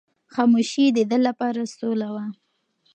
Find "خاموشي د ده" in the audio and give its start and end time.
0.33-1.17